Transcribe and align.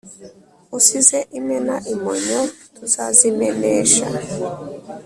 Usize 0.77 1.17
imena 1.39 1.75
imonyo 1.93 2.39
tuzazimenesha. 2.75 4.05